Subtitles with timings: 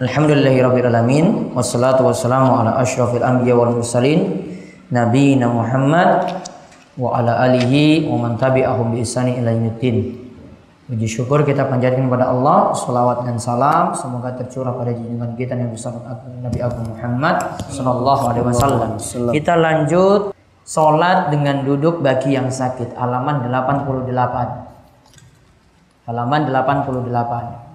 [0.00, 4.48] Alhamdulillahirrabbilalamin Wassalatu wassalamu ala ashrafil anbiya wal mursalin
[4.88, 6.40] Nabiina Muhammad
[6.96, 10.16] Wa ala alihi wa man tabi'ahum bi isani ila yaumiddin.
[10.88, 13.94] Puji syukur kita panjatkan kepada Allah Salawat dan salam.
[13.96, 15.76] Semoga tercurah pada junjungan kita Nabi
[16.44, 17.36] Nabi Agung Muhammad
[17.72, 18.98] Sallallahu alaihi wasallam.
[19.32, 22.94] Kita lanjut Salat dengan duduk bagi yang sakit.
[22.96, 24.70] Halaman 88
[26.10, 27.69] Halaman 88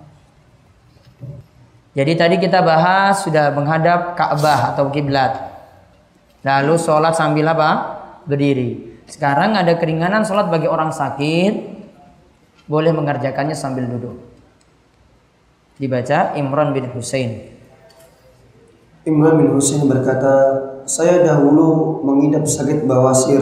[1.96, 5.32] jadi tadi kita bahas sudah menghadap Ka'bah atau kiblat.
[6.44, 7.70] Lalu sholat sambil apa?
[8.28, 9.00] Berdiri.
[9.08, 11.74] Sekarang ada keringanan sholat bagi orang sakit.
[12.68, 14.20] Boleh mengerjakannya sambil duduk.
[15.80, 17.56] Dibaca Imran bin Husain.
[19.08, 20.36] Imran bin Husain berkata,
[20.84, 23.40] saya dahulu mengidap sakit bawasir.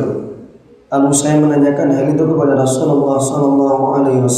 [0.94, 4.30] Lalu saya menanyakan hal itu kepada Rasulullah SAW.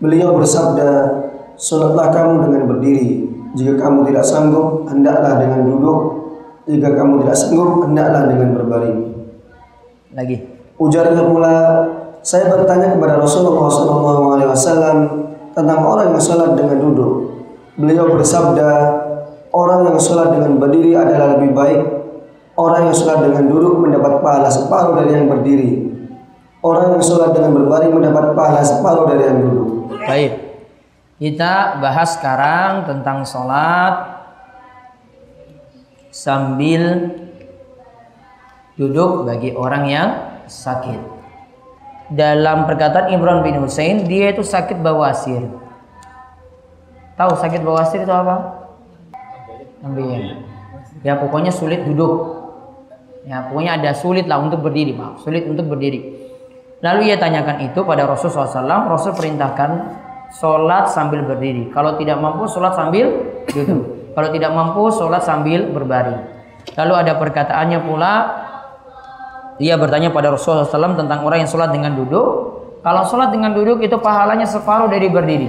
[0.00, 1.19] Beliau bersabda,
[1.60, 3.28] Sholatlah kamu dengan berdiri.
[3.52, 6.00] Jika kamu tidak sanggup, hendaklah dengan duduk.
[6.64, 8.98] Jika kamu tidak sanggup, hendaklah dengan berbaring.
[10.16, 10.36] Lagi.
[10.80, 11.56] Ujarnya pula,
[12.24, 14.96] saya bertanya kepada Rasulullah SAW
[15.52, 17.12] tentang orang yang sholat dengan duduk.
[17.76, 18.70] Beliau bersabda,
[19.52, 21.80] orang yang sholat dengan berdiri adalah lebih baik.
[22.56, 25.92] Orang yang sholat dengan duduk mendapat pahala separuh dari yang berdiri.
[26.64, 29.68] Orang yang sholat dengan berbaring mendapat pahala separuh dari yang duduk.
[30.08, 30.39] Baik.
[31.20, 34.24] Kita bahas sekarang tentang sholat
[36.08, 37.12] sambil
[38.80, 40.08] duduk bagi orang yang
[40.48, 40.96] sakit.
[42.08, 45.44] Dalam perkataan Imran bin Hussein, dia itu sakit bawasir.
[47.20, 48.64] Tahu sakit bawasir itu apa?
[49.84, 50.40] Ambil.
[51.04, 52.40] Ya pokoknya sulit duduk.
[53.28, 56.16] Ya pokoknya ada sulit lah untuk berdiri, maaf, sulit untuk berdiri.
[56.80, 58.88] Lalu ia tanyakan itu pada Rasul SAW.
[58.88, 60.00] Rasul perintahkan
[60.34, 61.70] sholat sambil berdiri.
[61.74, 63.10] Kalau tidak mampu sholat sambil
[63.50, 64.14] duduk.
[64.14, 66.18] Kalau tidak mampu sholat sambil berbaring.
[66.76, 68.12] Lalu ada perkataannya pula
[69.60, 72.26] ia bertanya pada Rasulullah SAW tentang orang yang sholat dengan duduk.
[72.80, 75.48] Kalau sholat dengan duduk itu pahalanya separuh dari berdiri.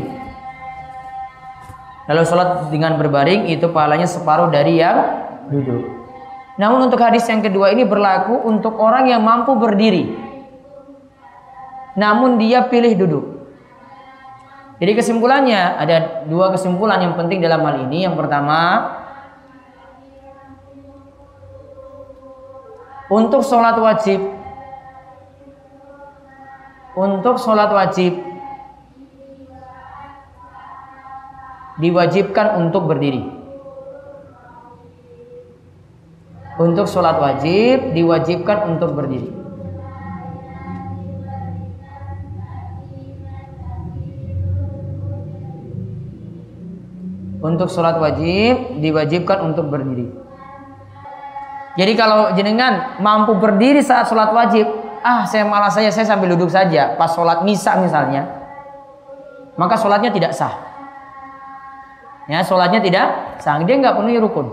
[2.11, 4.99] Lalu sholat dengan berbaring itu pahalanya separuh dari yang
[5.47, 6.01] duduk.
[6.59, 10.11] Namun untuk hadis yang kedua ini berlaku untuk orang yang mampu berdiri.
[11.95, 13.25] Namun dia pilih duduk.
[14.81, 18.01] Jadi kesimpulannya ada dua kesimpulan yang penting dalam hal ini.
[18.01, 18.89] Yang pertama,
[23.13, 24.25] untuk sholat wajib,
[26.97, 28.17] untuk sholat wajib
[31.77, 33.21] diwajibkan untuk berdiri.
[36.57, 39.40] Untuk sholat wajib diwajibkan untuk berdiri.
[47.41, 50.13] Untuk sholat wajib diwajibkan untuk berdiri.
[51.75, 54.69] Jadi kalau jenengan mampu berdiri saat sholat wajib,
[55.01, 58.29] ah saya malah saya saya sambil duduk saja pas sholat misa misalnya,
[59.57, 60.53] maka sholatnya tidak sah.
[62.29, 63.07] Ya sholatnya tidak
[63.41, 64.47] sah, dia nggak penuhi rukun.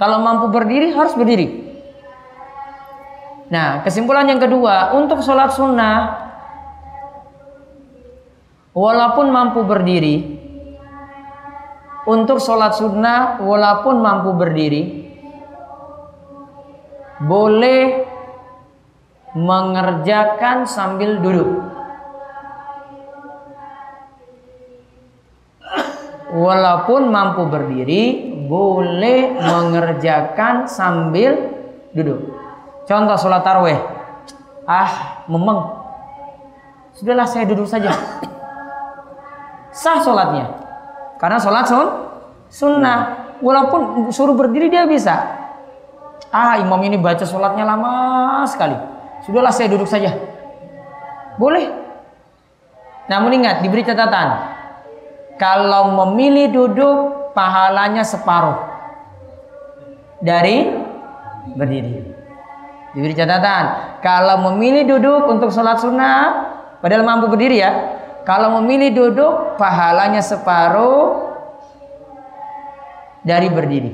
[0.00, 1.68] Kalau mampu berdiri harus berdiri.
[3.52, 6.30] Nah kesimpulan yang kedua untuk sholat sunnah,
[8.70, 10.46] walaupun mampu berdiri,
[12.06, 14.82] untuk sholat sunnah walaupun mampu berdiri
[17.24, 18.06] boleh
[19.34, 21.50] mengerjakan sambil duduk.
[26.28, 31.34] Walaupun mampu berdiri boleh mengerjakan sambil
[31.96, 32.36] duduk.
[32.84, 33.78] Contoh sholat tarweh
[34.68, 35.64] ah memeng
[36.92, 37.92] sudahlah saya duduk saja.
[39.72, 40.67] Sah sholatnya
[41.18, 41.86] karena sholat sun,
[42.48, 43.28] sunnah.
[43.38, 45.14] Walaupun suruh berdiri dia bisa.
[46.34, 48.74] Ah imam ini baca sholatnya lama sekali.
[49.22, 50.14] Sudahlah saya duduk saja.
[51.38, 51.70] Boleh.
[53.06, 54.58] Namun ingat diberi catatan.
[55.38, 56.96] Kalau memilih duduk
[57.30, 58.58] pahalanya separuh
[60.18, 60.66] dari
[61.54, 62.02] berdiri.
[62.94, 63.64] Diberi catatan.
[64.02, 66.18] Kalau memilih duduk untuk sholat sunnah,
[66.82, 67.97] padahal mampu berdiri ya,
[68.28, 71.32] kalau memilih duduk, pahalanya separuh
[73.24, 73.92] dari berdiri.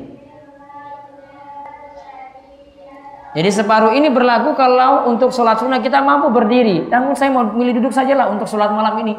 [3.38, 6.90] Jadi separuh ini berlaku kalau untuk sholat sunnah kita mampu berdiri.
[6.90, 9.14] Namun saya mau milih duduk sajalah untuk sholat malam ini.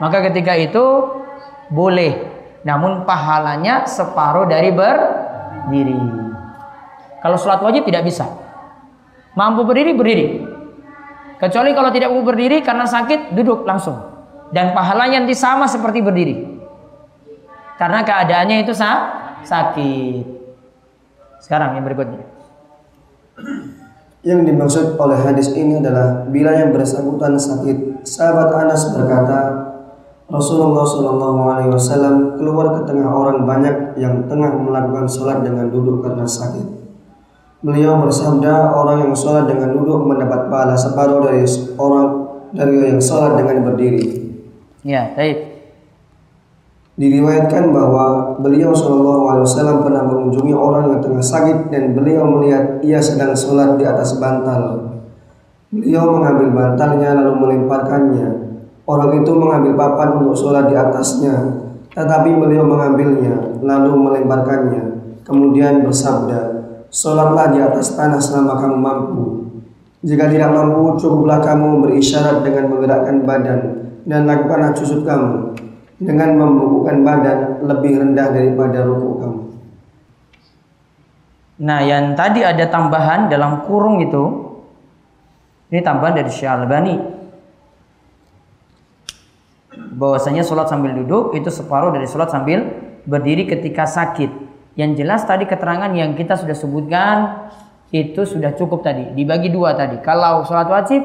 [0.00, 0.84] Maka ketika itu
[1.68, 2.24] boleh.
[2.64, 6.00] Namun pahalanya separuh dari berdiri.
[7.20, 8.24] Kalau sholat wajib tidak bisa.
[9.36, 10.28] Mampu berdiri, berdiri.
[11.38, 13.98] Kecuali kalau tidak mampu berdiri karena sakit, duduk langsung.
[14.54, 16.36] Dan pahalanya nanti sama seperti berdiri.
[17.74, 18.90] Karena keadaannya itu sa
[19.42, 20.22] sakit.
[21.42, 22.22] Sekarang yang berikutnya.
[24.24, 28.06] Yang dimaksud oleh hadis ini adalah bila yang bersangkutan sakit.
[28.06, 29.38] Sahabat Anas berkata,
[30.24, 36.00] Rasulullah Shallallahu Alaihi Wasallam keluar ke tengah orang banyak yang tengah melakukan sholat dengan duduk
[36.00, 36.83] karena sakit.
[37.64, 41.48] Beliau bersabda, orang yang sholat dengan duduk mendapat pahala separuh dari
[41.80, 42.06] orang
[42.52, 44.36] dari yang sholat dengan berdiri.
[44.84, 45.54] Ya, baik.
[47.00, 52.84] Diriwayatkan bahwa beliau Shallallahu Alaihi Wasallam pernah mengunjungi orang yang tengah sakit dan beliau melihat
[52.84, 54.94] ia sedang sholat di atas bantal.
[55.74, 58.28] Beliau mengambil bantalnya lalu melemparkannya.
[58.86, 61.34] Orang itu mengambil papan untuk sholat di atasnya,
[61.96, 64.82] tetapi beliau mengambilnya lalu melemparkannya.
[65.26, 66.53] Kemudian bersabda,
[66.94, 69.24] sholatlah di atas tanah selama kamu mampu.
[70.06, 73.60] Jika tidak mampu, cukuplah kamu berisyarat dengan menggerakkan badan
[74.06, 75.58] dan lakukanlah sujud kamu
[75.98, 79.40] dengan membungkukkan badan lebih rendah daripada ruku kamu.
[81.64, 84.54] Nah, yang tadi ada tambahan dalam kurung itu,
[85.72, 86.94] ini tambahan dari Syekh Albani.
[89.74, 92.62] Bahwasanya sholat sambil duduk itu separuh dari sholat sambil
[93.08, 94.43] berdiri ketika sakit.
[94.74, 97.16] Yang jelas tadi keterangan yang kita sudah sebutkan
[97.94, 99.14] itu sudah cukup tadi.
[99.14, 100.02] Dibagi dua tadi.
[100.02, 101.02] Kalau sholat wajib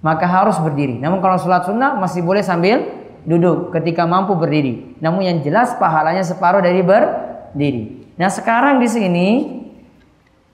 [0.00, 0.96] maka harus berdiri.
[0.96, 2.82] Namun kalau sholat sunnah masih boleh sambil
[3.28, 4.98] duduk ketika mampu berdiri.
[4.98, 8.08] Namun yang jelas pahalanya separuh dari berdiri.
[8.16, 9.28] Nah sekarang di sini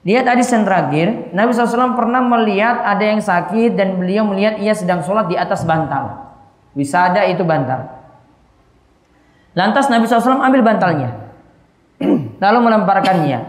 [0.05, 5.03] hadis yang terakhir Nabi SAW pernah melihat ada yang sakit dan beliau melihat ia sedang
[5.03, 6.35] sholat di atas bantal.
[6.75, 7.89] Bisa ada itu bantal.
[9.57, 11.28] Lantas Nabi SAW ambil bantalnya.
[12.39, 13.39] Lalu melemparkannya.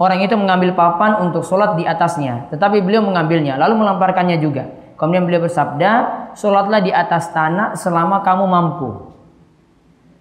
[0.00, 2.50] Orang itu mengambil papan untuk sholat di atasnya.
[2.50, 3.60] Tetapi beliau mengambilnya.
[3.60, 4.66] Lalu melemparkannya juga.
[5.00, 5.92] Kemudian beliau bersabda,
[6.36, 8.90] sholatlah di atas tanah selama kamu mampu.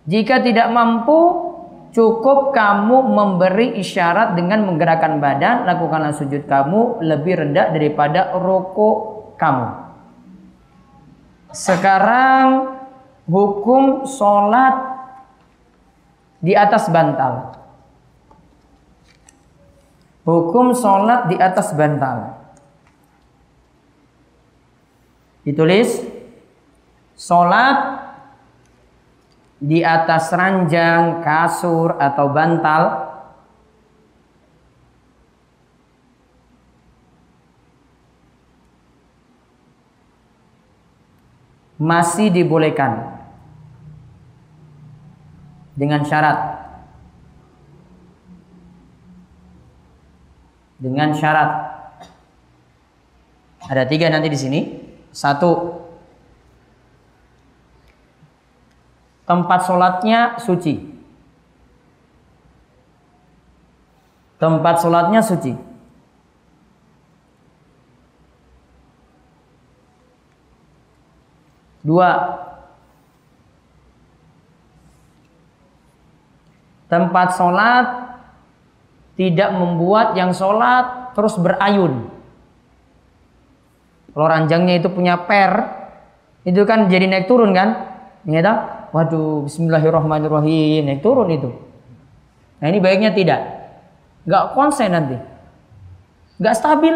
[0.08, 1.52] Jika tidak mampu,
[1.92, 9.68] cukup kamu memberi isyarat dengan menggerakkan badan, lakukanlah sujud kamu lebih rendah daripada rokok kamu.
[11.52, 12.80] Sekarang
[13.28, 14.76] hukum sholat
[16.40, 17.59] di atas bantal.
[20.30, 22.38] Hukum sholat di atas bantal.
[25.42, 26.06] Ditulis
[27.20, 28.00] Sholat
[29.60, 33.12] di atas ranjang, kasur atau bantal.
[41.76, 43.20] Masih dibolehkan.
[45.76, 46.69] Dengan syarat
[50.80, 51.80] dengan syarat
[53.70, 54.62] ada tiga nanti di sini
[55.14, 55.78] satu,
[59.26, 60.98] tempat sholatnya suci.
[64.40, 65.54] Tempat sholatnya suci.
[71.84, 72.12] Dua,
[76.88, 78.09] tempat sholat
[79.20, 82.08] tidak membuat yang sholat terus berayun.
[84.16, 85.68] Kalau ranjangnya itu punya per,
[86.48, 88.00] itu kan jadi naik turun kan?
[88.24, 88.88] Ya?
[88.96, 91.52] Waduh, Bismillahirrahmanirrahim, naik turun itu.
[92.64, 93.44] Nah ini baiknya tidak,
[94.24, 95.20] nggak konsen nanti,
[96.40, 96.96] nggak stabil.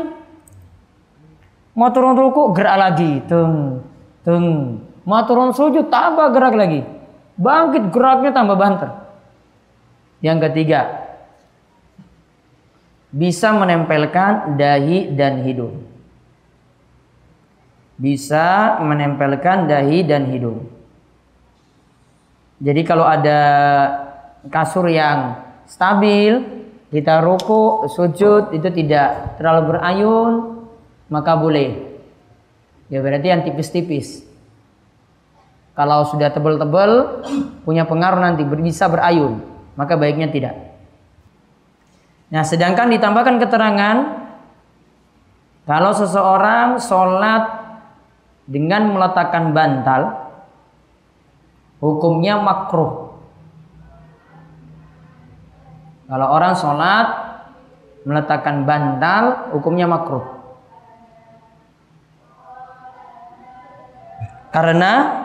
[1.75, 3.83] Mau turun ruku gerak lagi, teng,
[4.23, 4.79] teng.
[5.03, 6.87] Mau turun sujud tambah gerak lagi,
[7.35, 8.89] bangkit geraknya tambah banter.
[10.23, 10.79] Yang ketiga,
[13.13, 15.93] bisa menempelkan dahi dan hidung
[17.97, 20.65] bisa menempelkan dahi dan hidung.
[22.63, 23.39] Jadi kalau ada
[24.49, 26.41] kasur yang stabil,
[26.89, 30.33] kita ruku, sujud itu tidak terlalu berayun,
[31.07, 31.95] maka boleh.
[32.91, 34.27] Ya berarti yang tipis-tipis.
[35.73, 37.25] Kalau sudah tebal-tebal,
[37.65, 39.41] punya pengaruh nanti bisa berayun,
[39.73, 40.72] maka baiknya tidak.
[42.33, 43.97] Nah, sedangkan ditambahkan keterangan
[45.69, 47.61] kalau seseorang sholat
[48.49, 50.33] dengan meletakkan bantal
[51.77, 53.13] hukumnya makruh.
[56.09, 57.07] Kalau orang sholat
[58.01, 60.25] meletakkan bantal hukumnya makruh.
[64.49, 65.21] Karena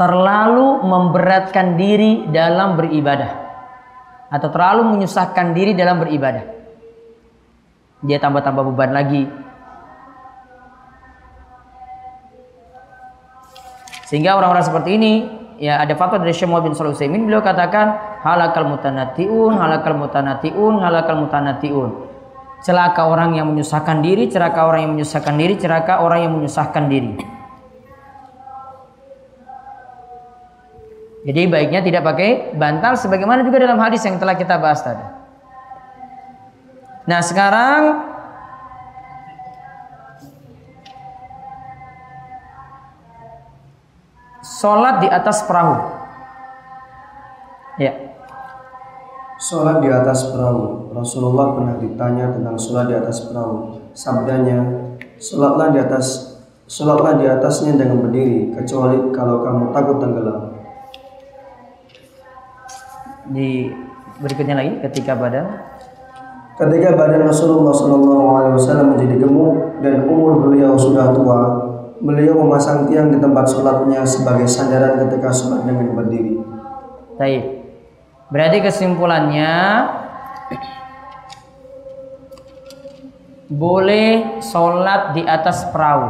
[0.00, 3.43] terlalu memberatkan diri dalam beribadah
[4.34, 6.42] atau terlalu menyusahkan diri dalam beribadah.
[8.02, 9.22] Dia tambah-tambah beban lagi.
[14.10, 15.12] Sehingga orang-orang seperti ini
[15.62, 21.16] ya ada fatwa dari Syekh bin Shalih Utsaimin beliau katakan halakal mutanatiun, halakal mutanatiun, halakal
[21.22, 21.90] mutanatiun.
[22.64, 27.12] Celaka orang yang menyusahkan diri, celaka orang yang menyusahkan diri, celaka orang yang menyusahkan diri.
[31.24, 35.00] Jadi baiknya tidak pakai bantal sebagaimana juga dalam hadis yang telah kita bahas tadi.
[37.08, 37.80] Nah, sekarang
[44.44, 45.76] sholat di atas perahu.
[47.80, 47.92] Ya.
[49.40, 50.92] Sholat di atas perahu.
[50.92, 53.80] Rasulullah pernah ditanya tentang sholat di atas perahu.
[53.96, 54.60] Sabdanya,
[55.16, 60.53] sholatlah di atas sholatlah di atasnya dengan berdiri, kecuali kalau kamu takut tenggelam.
[63.30, 63.72] Di
[64.20, 65.46] berikutnya lagi ketika badan
[66.54, 71.40] Ketika badan Rasulullah SAW menjadi gemuk dan umur beliau sudah tua,
[71.98, 76.38] beliau memasang tiang di tempat sholatnya sebagai sandaran ketika sholat dengan berdiri.
[77.18, 77.44] Baik.
[78.30, 79.52] Berarti kesimpulannya
[83.50, 86.06] boleh sholat di atas perahu.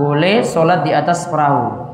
[0.00, 1.85] Boleh sholat di atas perahu.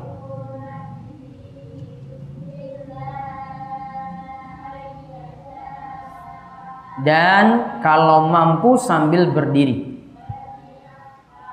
[7.03, 9.93] Dan kalau mampu sambil berdiri.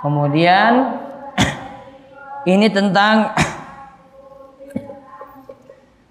[0.01, 0.97] Kemudian
[2.55, 3.35] ini tentang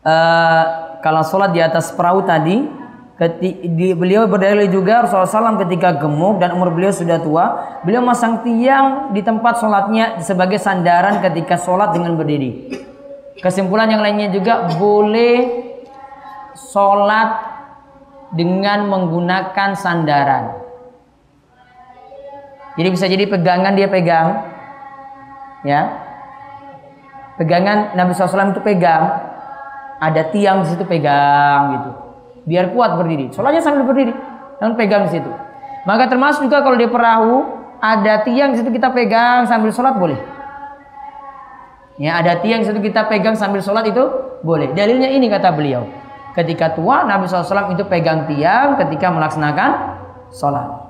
[0.04, 0.64] uh,
[1.06, 2.68] kalau sholat di atas perahu tadi,
[3.40, 7.46] di, beliau berdalil juga Rasulullah SAW ketika gemuk dan umur beliau sudah tua,
[7.84, 12.72] beliau masang tiang di tempat sholatnya sebagai sandaran ketika sholat dengan berdiri.
[13.44, 15.68] Kesimpulan yang lainnya juga boleh
[16.56, 17.49] sholat
[18.34, 20.62] dengan menggunakan sandaran.
[22.78, 24.46] Jadi bisa jadi pegangan dia pegang,
[25.68, 25.82] ya.
[27.36, 29.04] Pegangan Nabi SAW itu pegang,
[30.00, 31.90] ada tiang di situ pegang gitu.
[32.48, 33.32] Biar kuat berdiri.
[33.36, 34.16] Soalnya sambil berdiri
[34.60, 35.32] dan pegang di situ.
[35.88, 37.48] Maka termasuk juga kalau di perahu
[37.80, 40.20] ada tiang di situ kita pegang sambil sholat boleh.
[42.00, 44.04] Ya ada tiang di situ kita pegang sambil sholat itu
[44.44, 44.72] boleh.
[44.72, 45.84] Dalilnya ini kata beliau.
[46.38, 49.70] Ketika tua Nabi SAW itu pegang tiang ketika melaksanakan
[50.30, 50.90] sholat.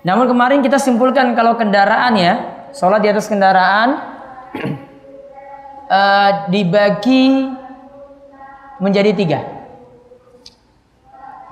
[0.00, 2.34] Namun kemarin kita simpulkan kalau kendaraan ya,
[2.72, 4.00] sholat di atas kendaraan
[5.92, 7.52] uh, dibagi
[8.80, 9.40] menjadi tiga.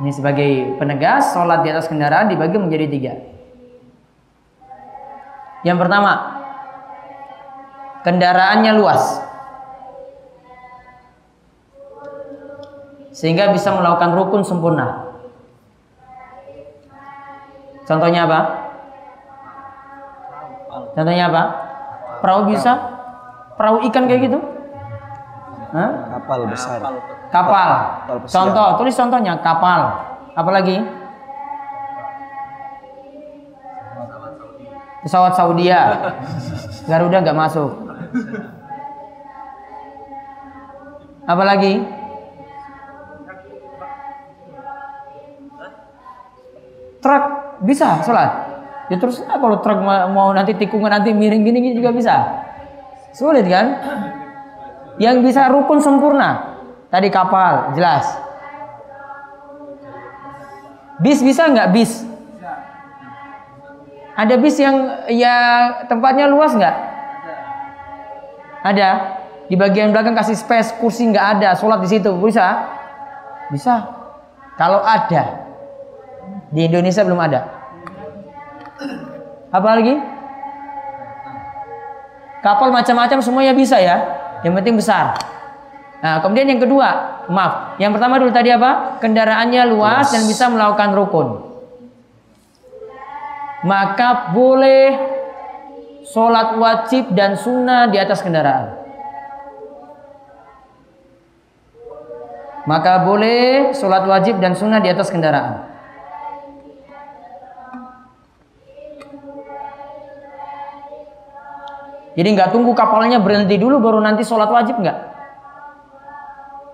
[0.00, 3.12] Ini sebagai penegas, sholat di atas kendaraan dibagi menjadi tiga.
[5.66, 6.12] Yang pertama,
[8.06, 9.02] kendaraannya luas.
[13.10, 15.10] Sehingga bisa melakukan rukun sempurna.
[17.88, 18.40] Contohnya apa?
[20.94, 21.42] Contohnya apa?
[22.22, 22.72] Perahu bisa?
[23.58, 24.38] Perahu ikan kayak gitu?
[25.74, 25.90] Hah?
[26.14, 26.78] Kapal besar.
[27.34, 27.68] Kapal.
[28.30, 29.80] Contoh, tulis contohnya kapal.
[30.38, 30.97] Apalagi?
[35.08, 35.72] Pesawat Saudi
[36.84, 37.72] Garuda nggak masuk.
[41.24, 41.80] Apalagi?
[47.00, 47.24] Truk
[47.64, 48.32] bisa sholat.
[48.92, 49.80] Ya terus kalau truk
[50.12, 52.44] mau nanti tikungan nanti miring gini, gini juga bisa.
[53.16, 53.80] Sulit kan?
[55.00, 56.60] Yang bisa rukun sempurna.
[56.92, 58.04] Tadi kapal, jelas.
[61.00, 62.04] Bis bisa nggak bis?
[64.18, 65.36] Ada bis yang ya
[65.86, 66.76] tempatnya luas nggak?
[68.66, 68.90] Ada.
[69.46, 72.66] Di bagian belakang kasih space, kursi nggak ada, sholat di situ bisa?
[73.48, 73.80] Bisa.
[74.58, 75.48] Kalau ada,
[76.50, 77.46] di Indonesia belum ada.
[79.54, 79.94] Apa lagi?
[82.44, 83.96] Kapal macam-macam semuanya bisa ya.
[84.44, 85.16] Yang penting besar.
[85.98, 87.80] Nah, kemudian yang kedua, maaf.
[87.80, 89.00] Yang pertama dulu tadi apa?
[89.00, 90.12] Kendaraannya luas yes.
[90.14, 91.47] dan bisa melakukan rukun
[93.66, 94.94] maka boleh
[96.06, 98.78] sholat wajib dan sunnah di atas kendaraan.
[102.68, 105.64] Maka boleh sholat wajib dan sunnah di atas kendaraan.
[112.18, 114.98] Jadi nggak tunggu kapalnya berhenti dulu baru nanti sholat wajib nggak?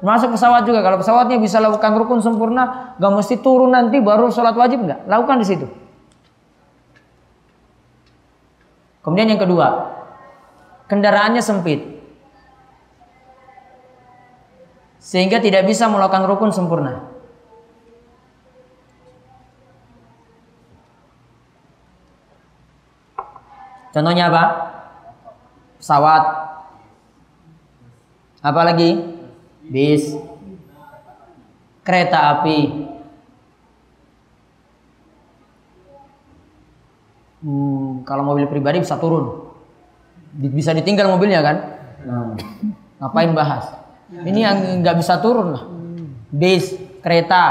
[0.01, 4.57] Masuk pesawat juga kalau pesawatnya bisa lakukan rukun sempurna, nggak mesti turun nanti baru sholat
[4.57, 5.05] wajib nggak?
[5.09, 5.84] Lakukan di situ.
[9.05, 9.69] Kemudian yang kedua,
[10.89, 11.85] kendaraannya sempit.
[14.97, 17.05] Sehingga tidak bisa melakukan rukun sempurna.
[23.93, 24.45] Contohnya apa?
[25.79, 26.25] Pesawat.
[28.41, 28.99] Apa lagi?
[29.69, 30.17] Bis.
[31.85, 32.84] Kereta api.
[37.45, 39.53] Hmm, kalau mobil pribadi bisa turun.
[40.33, 41.57] Bisa ditinggal mobilnya kan?
[42.09, 42.33] Nah,
[43.05, 43.69] ngapain bahas?
[44.09, 45.65] Ini yang nggak bisa turun lah.
[46.33, 46.73] Bis,
[47.05, 47.45] kereta,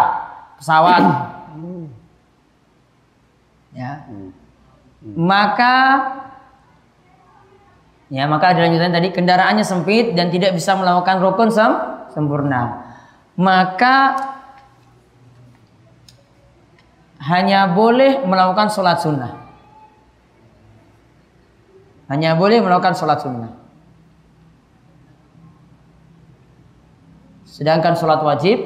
[0.57, 1.01] pesawat.
[3.77, 4.05] Ya.
[5.13, 5.75] Maka
[8.13, 11.73] Ya, maka ada lanjutan tadi kendaraannya sempit dan tidak bisa melakukan rukun sem
[12.13, 12.85] sempurna.
[13.33, 14.13] Maka
[17.25, 19.42] hanya boleh melakukan sholat sunnah.
[22.13, 23.49] Hanya boleh melakukan sholat sunnah.
[27.49, 28.61] Sedangkan sholat wajib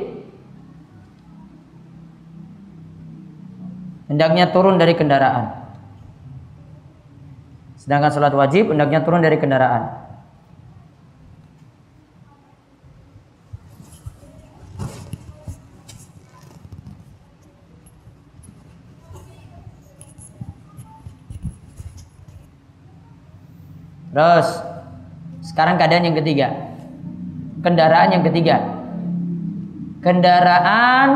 [4.12, 5.63] hendaknya turun dari kendaraan.
[7.80, 10.07] Sedangkan sholat wajib hendaknya turun dari kendaraan.
[24.18, 24.50] Terus
[25.46, 26.50] sekarang keadaan yang ketiga.
[27.62, 28.58] Kendaraan yang ketiga.
[30.02, 31.08] Kendaraan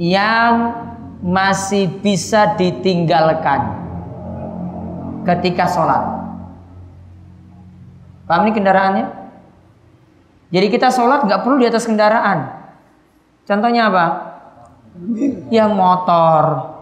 [0.00, 0.52] yang
[1.20, 3.84] masih bisa ditinggalkan
[5.28, 6.00] ketika sholat.
[8.24, 9.06] Paham ini kendaraannya?
[10.48, 12.48] Jadi kita sholat nggak perlu di atas kendaraan.
[13.44, 14.04] Contohnya apa?
[15.52, 16.73] Yang motor,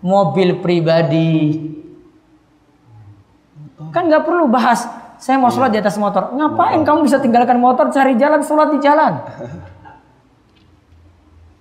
[0.00, 1.56] mobil pribadi.
[3.92, 4.84] Kan nggak perlu bahas.
[5.20, 6.32] Saya mau sholat di atas motor.
[6.32, 9.20] Ngapain kamu bisa tinggalkan motor, cari jalan, sholat di jalan?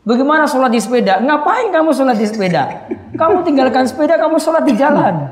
[0.07, 1.19] Bagaimana sholat di sepeda?
[1.19, 2.87] Ngapain kamu sholat di sepeda?
[3.19, 5.27] Kamu tinggalkan sepeda, kamu sholat di jalan.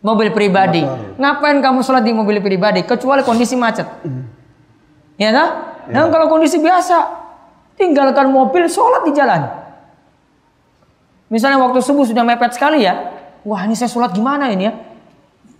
[0.00, 0.82] Mobil pribadi.
[1.20, 2.82] Ngapain kamu sholat di mobil pribadi?
[2.82, 3.86] Kecuali kondisi macet.
[5.20, 5.48] Ya kan?
[5.92, 6.98] Dan kalau kondisi biasa,
[7.76, 9.61] tinggalkan mobil, sholat di jalan.
[11.32, 13.08] Misalnya waktu subuh sudah mepet sekali ya.
[13.48, 14.72] Wah ini saya sholat gimana ini ya?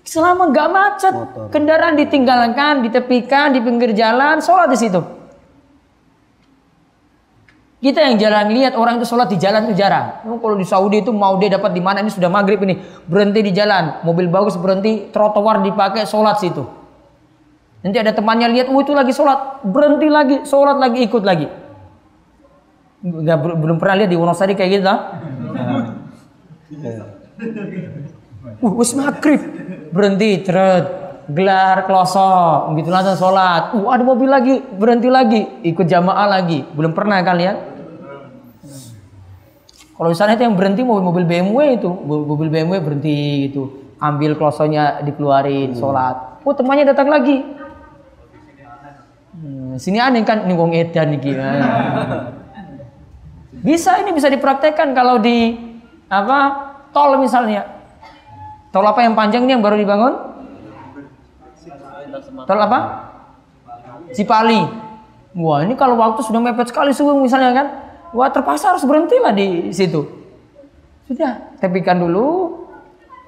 [0.05, 1.15] Selama nggak macet,
[1.49, 5.01] kendaraan ditinggalkan, ditepikan di pinggir jalan, sholat di situ.
[7.83, 10.23] Kita yang jarang lihat orang itu sholat di jalan itu jarang.
[10.23, 12.79] Memang kalau di Saudi itu mau dia dapat di mana ini sudah maghrib ini
[13.11, 16.63] berhenti di jalan, mobil bagus berhenti, trotoar dipakai sholat situ.
[17.83, 21.51] Nanti ada temannya lihat, oh itu lagi sholat, berhenti lagi, sholat lagi, ikut lagi.
[23.03, 24.87] Gak, belum pernah lihat di Wonosari kayak gitu,
[28.63, 29.39] Uh, wis maghrib,
[29.93, 30.87] berhenti, teret,
[31.31, 33.77] gelar kloso, gitu langsung sholat.
[33.77, 36.65] Uh, ada mobil lagi, berhenti lagi, ikut jamaah lagi.
[36.73, 37.57] Belum pernah kalian?
[39.93, 45.77] Kalau misalnya itu yang berhenti mobil-mobil BMW itu, mobil BMW berhenti gitu, ambil klosonya dikeluarin,
[45.77, 45.79] hmm.
[45.79, 46.43] sholat.
[46.43, 47.39] Oh temannya datang lagi.
[49.39, 51.21] Hmm, sini aneh kan, ini wong edan nih
[53.63, 55.55] Bisa ini bisa dipraktekkan kalau di
[56.13, 56.39] apa
[56.93, 57.65] tol misalnya.
[58.69, 60.13] Tol apa yang panjang ini yang baru dibangun?
[62.45, 62.81] Tol apa?
[64.13, 64.61] Cipali.
[65.33, 67.67] Wah ini kalau waktu sudah mepet sekali subuh misalnya kan,
[68.13, 70.05] Wah terpaksa harus berhentilah di situ.
[71.09, 72.61] Sudah, tepikan dulu.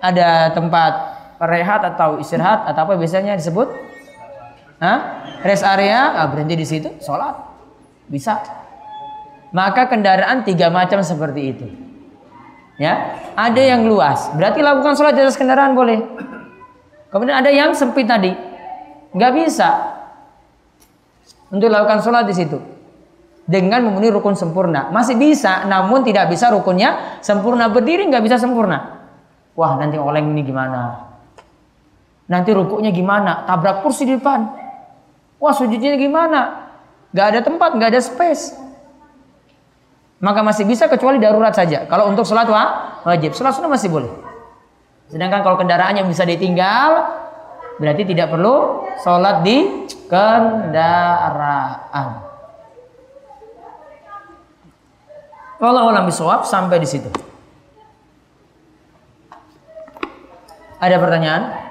[0.05, 0.92] Ada tempat
[1.40, 3.73] rehat atau istirahat atau apa biasanya disebut?
[4.77, 5.25] Hah?
[5.40, 7.33] Rest area, ah, berhenti di situ, sholat.
[8.05, 8.44] Bisa.
[9.57, 11.84] Maka kendaraan tiga macam seperti itu.
[12.75, 14.35] Ya, ada yang luas.
[14.35, 16.03] Berarti lakukan sholat di atas kendaraan boleh.
[17.15, 18.35] Kemudian ada yang sempit tadi,
[19.15, 19.71] nggak bisa
[21.55, 22.59] untuk lakukan sholat di situ
[23.47, 24.91] dengan memenuhi rukun sempurna.
[24.91, 27.71] Masih bisa, namun tidak bisa rukunnya sempurna.
[27.71, 29.07] Berdiri nggak bisa sempurna.
[29.55, 31.15] Wah nanti oleng ini gimana?
[32.27, 33.47] Nanti rukuknya gimana?
[33.47, 34.51] Tabrak kursi di depan.
[35.39, 36.67] Wah sujudnya gimana?
[37.15, 38.63] Gak ada tempat, gak ada space.
[40.25, 41.85] Maka masih bisa kecuali darurat saja.
[41.85, 42.49] Kalau untuk sholat
[43.05, 44.09] wajib, sholat sunnah masih boleh.
[45.13, 47.13] Sedangkan kalau kendaraannya bisa ditinggal,
[47.77, 52.25] berarti tidak perlu sholat di kendaraan.
[55.61, 57.13] Kalau alam bisawab sampai di situ.
[60.81, 61.63] Ada pertanyaan?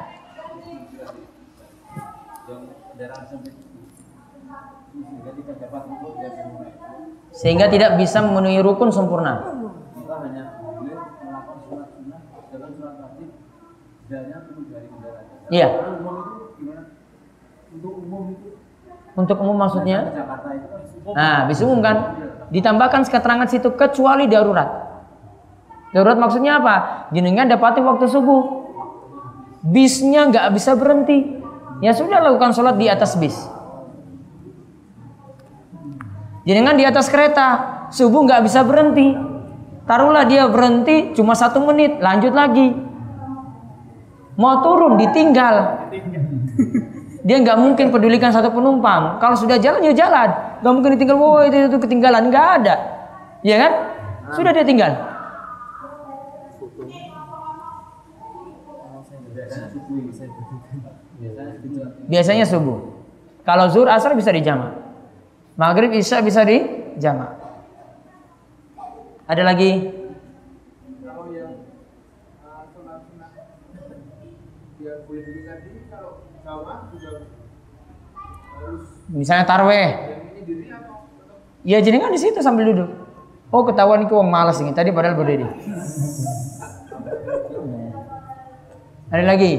[7.44, 9.44] Sehingga tidak bisa memenuhi rukun sempurna.
[15.52, 15.68] Iya.
[19.14, 20.08] Untuk umum maksudnya?
[21.12, 22.16] Nah, bisa umum kan?
[22.48, 24.70] Ditambahkan keterangan situ kecuali darurat.
[25.92, 27.12] Darurat maksudnya apa?
[27.12, 28.64] Jenengan dapati waktu subuh.
[29.68, 31.44] Bisnya nggak bisa berhenti.
[31.84, 33.36] Ya sudah lakukan sholat di atas bis.
[36.44, 37.48] Jenengan di atas kereta,
[37.88, 39.16] subuh nggak bisa berhenti.
[39.88, 42.72] Taruhlah dia berhenti cuma satu menit, lanjut lagi.
[44.36, 45.88] Mau turun ditinggal.
[47.24, 49.24] Dia nggak mungkin pedulikan satu penumpang.
[49.24, 50.60] Kalau sudah jalan ya jalan.
[50.60, 51.16] Nggak mungkin ditinggal.
[51.16, 52.76] Wah itu, itu ketinggalan nggak ada.
[53.40, 53.72] Ya kan?
[54.36, 54.92] Sudah dia tinggal.
[62.12, 62.80] Biasanya subuh.
[63.48, 64.83] Kalau zuhur asar bisa dijamak.
[65.54, 67.38] Maghrib isya bisa dijamak.
[69.30, 69.72] Ada lagi?
[79.14, 79.90] Misalnya tarweh.
[81.64, 82.92] Ya jenengan di situ sambil duduk.
[83.54, 84.74] Oh ketahuan itu uang malas ini.
[84.76, 85.48] Tadi padahal berdiri.
[89.14, 89.54] Ada lagi?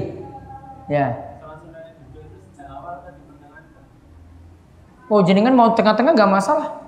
[0.90, 1.23] Ya.
[5.12, 6.80] Oh jenengan mau tengah-tengah gak masalah.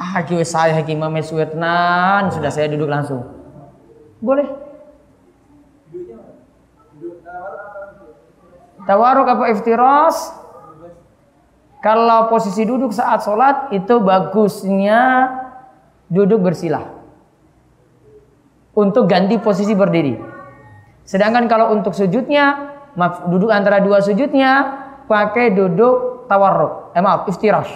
[0.00, 3.28] Ah kiwe saya hakim tenan sudah saya duduk langsung.
[4.18, 4.48] Boleh.
[8.82, 10.34] Tawaruk apa iftiras?
[11.82, 15.30] Kalau posisi duduk saat sholat itu bagusnya
[16.06, 16.86] duduk bersilah.
[18.72, 20.16] Untuk ganti posisi berdiri.
[21.02, 22.72] Sedangkan kalau untuk sujudnya,
[23.26, 24.78] duduk antara dua sujudnya,
[25.10, 26.96] pakai duduk tawarruk.
[26.96, 27.72] Eh maaf, iftirash.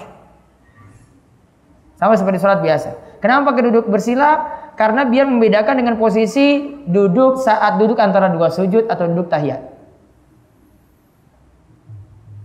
[2.00, 3.20] Sama seperti sholat biasa.
[3.20, 4.56] Kenapa pakai duduk bersila?
[4.76, 9.60] Karena biar membedakan dengan posisi duduk saat duduk antara dua sujud atau duduk tahiyat.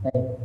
[0.07, 0.41] Baik.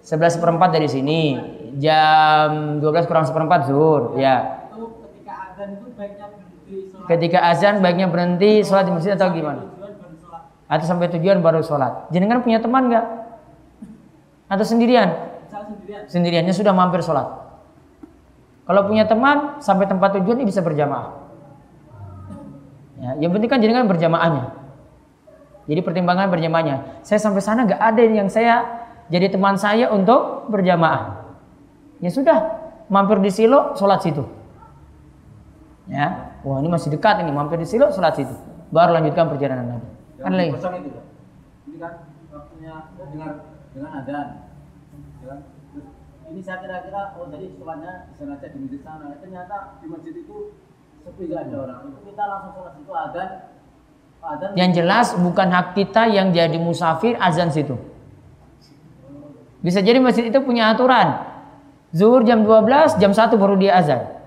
[0.00, 1.38] Sebelas seperempat dari sini
[1.78, 4.59] jam 12 kurang seperempat zuhur ya
[7.10, 9.80] ketika azan baiknya berhenti sholat di masjid atau gimana?
[10.70, 12.06] atau sampai tujuan baru sholat.
[12.14, 13.06] Jenengan punya teman nggak?
[14.46, 15.10] Atau sendirian?
[16.06, 17.26] Sendiriannya sudah mampir sholat.
[18.70, 21.26] Kalau punya teman sampai tempat tujuan ini bisa berjamaah.
[23.02, 24.54] Ya, yang penting kan jenengan berjamaahnya.
[25.66, 27.02] Jadi pertimbangan berjamaahnya.
[27.02, 31.34] Saya sampai sana nggak ada yang saya jadi teman saya untuk berjamaah.
[31.98, 32.38] Ya sudah,
[32.86, 34.22] mampir di silo, sholat situ.
[35.90, 38.30] Ya, wah ini masih dekat ini, mampir di silo, sholat situ.
[38.70, 39.88] Baru lanjutkan perjalanan lagi.
[40.22, 40.50] Kan lagi.
[40.54, 41.92] Ini kan
[42.30, 43.32] waktunya dengar
[43.74, 44.28] dengan adzan.
[45.26, 45.34] Ya.
[46.30, 49.18] Ini saya kira-kira oh tadi sholatnya sengaja di masjid sana.
[49.18, 50.54] Ternyata di masjid itu
[51.02, 51.78] sepi gak ada orang.
[51.90, 53.30] Itu kita langsung sholat situ adzan
[54.52, 57.72] yang jelas bukan hak kita yang jadi musafir azan situ.
[59.64, 61.24] Bisa jadi masjid itu punya aturan.
[61.90, 64.19] Zuhur jam 12, jam 1 baru dia azan.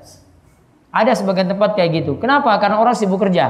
[0.93, 2.21] Ada sebagian tempat kayak gitu.
[2.21, 2.53] Kenapa?
[2.61, 3.49] Karena orang sibuk kerja.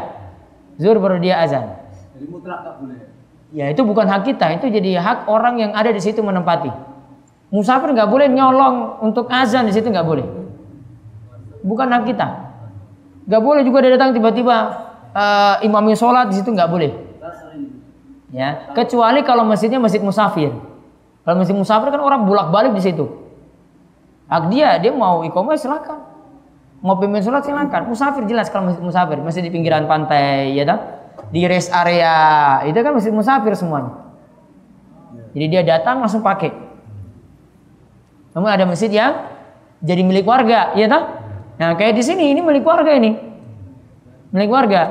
[0.80, 1.76] Zuhur baru dia azan.
[2.16, 3.12] Jadi mutlak tak boleh.
[3.54, 6.72] Ya itu bukan hak kita, itu jadi hak orang yang ada di situ menempati.
[7.54, 10.26] Musafir nggak boleh nyolong untuk azan di situ nggak boleh.
[11.62, 12.28] Bukan hak kita.
[13.30, 14.56] Nggak boleh juga dia datang tiba-tiba
[15.14, 16.92] uh, imami sholat di situ nggak boleh.
[18.34, 20.50] Ya, kecuali kalau masjidnya masjid musafir.
[21.22, 23.06] Kalau masjid musafir kan orang bolak-balik di situ.
[24.26, 26.13] Hak dia, dia mau ikomah silakan.
[26.84, 27.88] Mau pimpin sholat silakan.
[27.88, 30.80] Musafir jelas kalau masjid musafir, masih di pinggiran pantai, ya tak?
[31.32, 34.04] Di rest area, itu kan masjid musafir semuanya.
[35.32, 36.52] Jadi dia datang langsung pakai.
[38.36, 39.32] Namun ada masjid yang
[39.80, 41.04] jadi milik warga, ya tak?
[41.58, 43.16] Nah kayak di sini ini milik warga ini,
[44.36, 44.82] milik warga.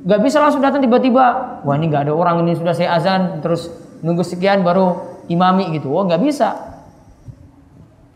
[0.00, 1.60] Gak bisa langsung datang tiba-tiba.
[1.62, 3.68] Wah ini gak ada orang ini sudah saya azan terus
[4.00, 5.92] nunggu sekian baru imami gitu.
[5.92, 6.56] Oh nggak bisa.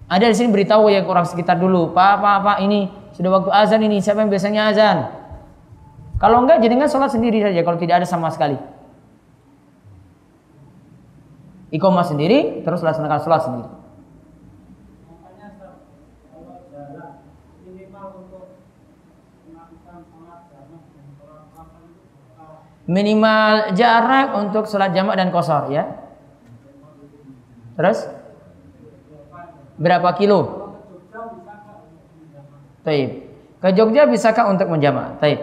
[0.08, 1.92] Ada di sini beritahu ya orang sekitar dulu.
[1.92, 4.02] Pak, pak, pak ini sudah waktu azan ini.
[4.02, 4.98] Siapa yang biasanya azan?
[6.18, 8.58] Kalau enggak kan sholat sendiri saja kalau tidak ada sama sekali.
[11.74, 13.70] Iqomah sendiri terus laksanakan sholat sendiri.
[22.84, 25.88] minimal jarak untuk sholat jamak dan kosor ya.
[27.74, 28.06] Terus?
[29.80, 30.63] Berapa kilo?
[32.84, 33.10] Taib.
[33.64, 35.16] Ke Jogja bisakah untuk menjama?
[35.18, 35.40] Taib.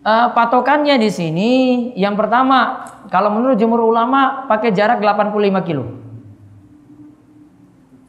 [0.00, 1.50] Eh, patokannya di sini
[1.94, 5.84] yang pertama kalau menurut jumhur ulama pakai jarak 85 kilo.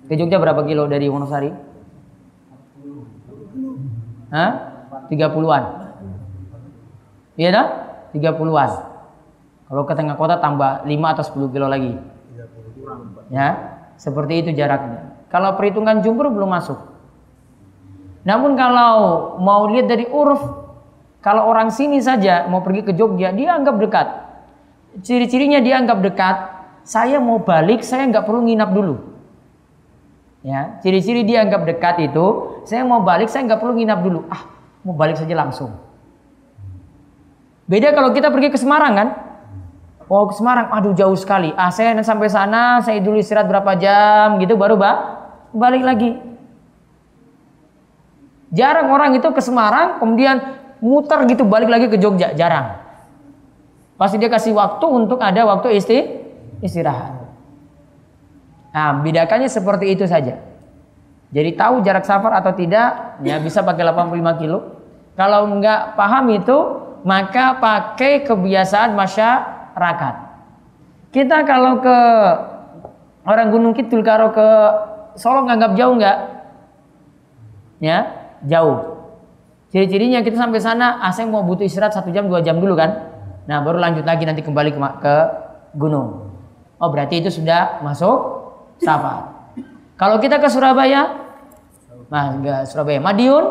[0.10, 1.52] Ke Jogja berapa kilo dari Wonosari?
[4.32, 4.52] Hah?
[5.12, 5.64] 30-an.
[7.36, 7.68] Iya dah?
[8.16, 8.72] 30-an.
[9.72, 11.96] Kalau ke tengah kota tambah 5 atau 10 kilo lagi.
[13.32, 15.16] Ya, seperti itu jaraknya.
[15.32, 16.91] Kalau perhitungan jumhur belum masuk.
[18.22, 18.94] Namun kalau
[19.42, 20.42] mau lihat dari uruf,
[21.22, 24.08] kalau orang sini saja mau pergi ke Jogja, dia anggap dekat.
[25.02, 26.38] Ciri-cirinya dia anggap dekat.
[26.82, 28.96] Saya mau balik, saya nggak perlu nginap dulu.
[30.42, 34.26] Ya, ciri-ciri dia anggap dekat itu, saya mau balik, saya nggak perlu nginap dulu.
[34.26, 34.50] Ah,
[34.82, 35.78] mau balik saja langsung.
[37.70, 39.10] Beda kalau kita pergi ke Semarang kan?
[40.10, 41.54] Oh ke Semarang, aduh jauh sekali.
[41.54, 44.92] Ah saya sampai sana, saya dulu istirahat berapa jam gitu, baru ba
[45.54, 46.31] balik lagi.
[48.52, 52.84] Jarang orang itu ke Semarang, kemudian muter gitu balik lagi ke Jogja, jarang.
[53.96, 55.98] Pasti dia kasih waktu untuk ada waktu isti
[56.60, 57.22] istirahat.
[58.72, 60.42] Nah, bedakannya seperti itu saja.
[61.32, 64.84] Jadi tahu jarak safar atau tidak, ya bisa pakai 85 kilo.
[65.16, 66.58] Kalau nggak paham itu,
[67.08, 70.16] maka pakai kebiasaan masyarakat.
[71.12, 71.98] Kita kalau ke
[73.28, 74.48] orang Gunung Kidul kalau ke
[75.20, 76.18] Solo nganggap jauh nggak?
[77.84, 79.02] Ya, jauh.
[79.72, 83.08] Ciri-cirinya kita sampai sana, ah mau butuh istirahat satu jam dua jam dulu kan.
[83.48, 85.16] Nah baru lanjut lagi nanti kembali ke, ke
[85.80, 86.28] gunung.
[86.82, 88.44] Oh berarti itu sudah masuk
[88.84, 89.54] safar.
[89.96, 91.14] Kalau kita ke Surabaya,
[92.10, 93.46] nah enggak Surabaya, Madiun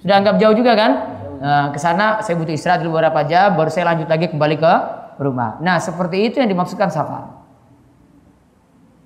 [0.00, 0.92] sudah anggap jauh juga kan?
[1.38, 4.72] Nah, ke sana saya butuh istirahat dulu beberapa jam, baru saya lanjut lagi kembali ke
[5.22, 5.58] rumah.
[5.62, 7.36] Nah seperti itu yang dimaksudkan safar.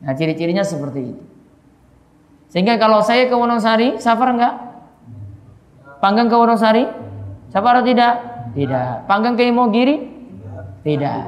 [0.00, 1.24] Nah ciri-cirinya seperti itu.
[2.52, 4.71] Sehingga kalau saya ke Wonosari, safar enggak?
[6.02, 6.82] Panggang ke Wonosari?
[7.54, 8.14] Safar atau tidak?
[8.58, 9.06] Tidak.
[9.06, 10.02] Panggang ke Imogiri?
[10.82, 11.18] Tidak.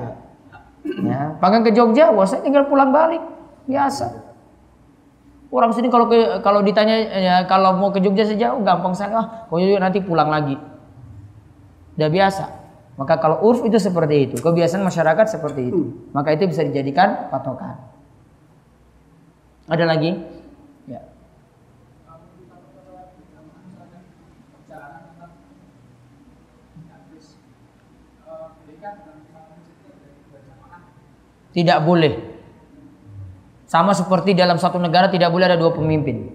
[1.06, 1.38] Ya.
[1.38, 2.10] Panggang ke Jogja?
[2.10, 3.22] Wah saya tinggal pulang balik.
[3.70, 4.34] Biasa.
[5.54, 9.14] Orang sini kalau ke, kalau ditanya ya, kalau mau ke Jogja saja, oh, gampang saya.
[9.14, 10.58] Ah, pokoknya nanti pulang lagi.
[11.94, 12.44] Udah biasa.
[12.98, 16.10] Maka kalau urf itu seperti itu, kebiasaan masyarakat seperti itu.
[16.10, 17.78] Maka itu bisa dijadikan patokan.
[19.70, 20.18] Ada lagi?
[20.90, 21.14] Ya.
[31.55, 32.14] Tidak boleh.
[33.70, 36.31] Sama seperti dalam satu negara tidak boleh ada dua pemimpin.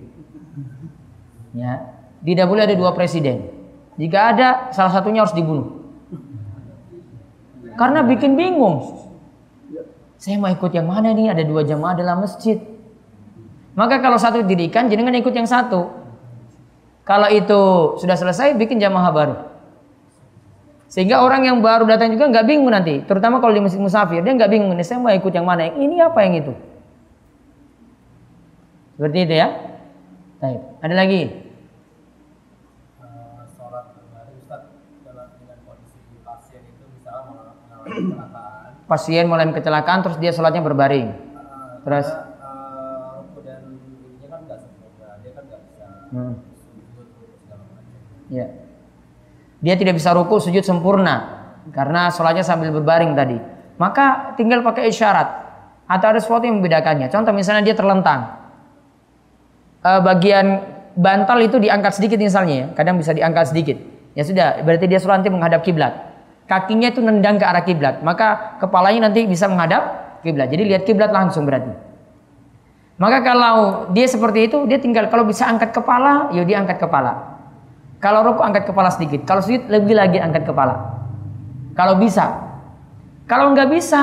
[1.52, 1.92] Ya,
[2.24, 3.52] tidak boleh ada dua presiden.
[4.00, 5.84] Jika ada, salah satunya harus dibunuh.
[7.76, 9.08] Karena bikin bingung.
[10.20, 11.32] Saya mau ikut yang mana nih?
[11.32, 12.60] Ada dua jamaah dalam masjid.
[13.76, 15.88] Maka kalau satu dirikan, jangan ikut yang satu.
[17.08, 17.62] Kalau itu
[18.00, 19.49] sudah selesai, bikin jamaah baru.
[20.90, 23.06] Sehingga orang yang baru datang juga nggak bingung nanti.
[23.06, 24.74] Terutama kalau di masjid musafir, dia nggak bingung.
[24.74, 25.70] Ini saya mau ikut yang mana?
[25.70, 26.54] Yang ini apa yang itu?
[28.98, 29.48] Seperti itu ya.
[30.42, 30.60] Baik.
[30.82, 31.22] Ada lagi?
[31.30, 31.40] Eh,
[38.90, 41.08] pasien mengalami kecelakaan mulai kecelakaan terus dia sholatnya berbaring.
[41.14, 41.16] eh,
[41.86, 42.08] Terus?
[42.10, 42.18] eh,
[43.46, 43.62] dan
[44.30, 46.34] kan nggak sempurna dia kan bisa Hmm.
[48.30, 48.46] Ya.
[49.60, 51.40] Dia tidak bisa ruku sujud sempurna
[51.76, 53.38] karena sholatnya sambil berbaring tadi.
[53.80, 55.28] Maka tinggal pakai isyarat
[55.88, 57.08] atau ada sesuatu yang membedakannya.
[57.12, 58.40] Contoh misalnya dia terlentang.
[59.80, 60.64] Eh, bagian
[60.96, 62.66] bantal itu diangkat sedikit misalnya ya.
[62.76, 63.78] Kadang bisa diangkat sedikit.
[64.16, 65.94] Ya sudah, berarti dia sholat nanti menghadap kiblat.
[66.50, 68.02] Kakinya itu nendang ke arah kiblat.
[68.04, 70.52] Maka kepalanya nanti bisa menghadap kiblat.
[70.52, 71.72] Jadi lihat kiblat langsung berarti.
[73.00, 77.39] Maka kalau dia seperti itu, dia tinggal kalau bisa angkat kepala, ya dia angkat kepala.
[78.00, 79.28] Kalau rukuk angkat kepala sedikit.
[79.28, 81.04] Kalau sujud lebih lagi angkat kepala.
[81.76, 82.32] Kalau bisa.
[83.28, 84.02] Kalau nggak bisa,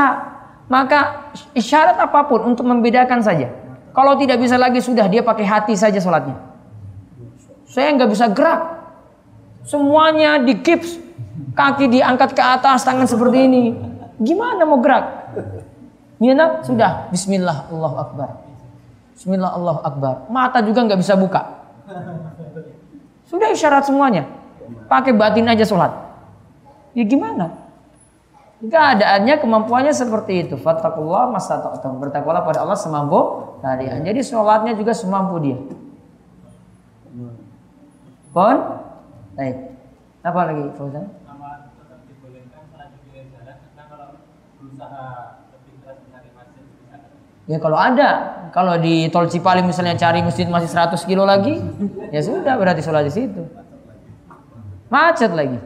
[0.69, 3.51] maka isyarat apa pun untuk membedakan saja.
[3.97, 6.37] Kalau tidak bisa lagi sudah dia pakai hati saja sholatnya.
[7.65, 8.77] Saya nggak bisa gerak.
[9.67, 11.01] Semuanya di gips,
[11.57, 13.65] kaki diangkat ke atas, tangan seperti ini.
[14.21, 15.35] Gimana mau gerak?
[16.23, 16.63] Ya nak?
[16.65, 17.11] Sudah.
[17.11, 18.31] Bismillah, Allah Akbar.
[19.17, 20.15] Bismillah, Allah Akbar.
[20.31, 21.41] Mata juga nggak bisa buka.
[23.27, 24.27] Sudah isyarat semuanya.
[24.87, 25.93] Pakai batin aja sholat.
[26.95, 27.53] Ya gimana?
[28.63, 30.55] Keadaannya kemampuannya seperti itu.
[30.57, 32.01] Fattakullah masata'tum.
[32.01, 34.07] Bertakwalah pada Allah semampu kalian.
[34.07, 35.59] Jadi sholatnya juga semampu dia.
[38.33, 38.57] Pon?
[39.37, 39.57] Baik.
[40.25, 41.07] Apa lagi Fauzan?
[41.23, 44.09] sama tetap dibolehkan salat di jalan karena kalau
[44.59, 45.07] berusaha
[45.55, 46.97] lebih keras mencari masjid bisa
[47.47, 51.61] Ya kalau ada, Kalau di tol Cipali misalnya cari masjid masih 100 kilo lagi,
[52.09, 53.45] ya sudah berarti sholat di situ.
[54.89, 55.61] Macet lagi.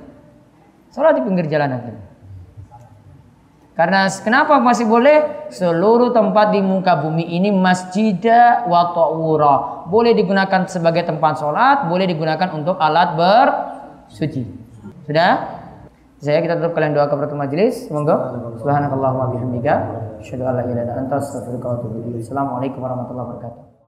[0.91, 2.11] Sholat di pinggir jalan akhirnya.
[3.79, 5.47] Karena kenapa masih boleh?
[5.55, 9.87] Seluruh tempat di muka bumi ini masjidah wa ta'ura.
[9.87, 14.51] Boleh digunakan sebagai tempat sholat, boleh digunakan untuk alat bersuci.
[15.07, 15.60] Sudah?
[16.21, 17.89] Saya kita tutup kalian doa kepada majelis.
[17.89, 19.75] Semoga subhanakallahumma bihamdika
[20.21, 22.21] asyhadu an la ilaha illa anta astaghfiruka wa atubu ilaik.
[22.29, 23.70] Assalamualaikum warahmatullahi wabarakatuh.